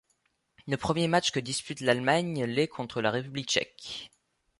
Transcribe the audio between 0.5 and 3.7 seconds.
Le premier match que dispute l'Espagne l'est contre la République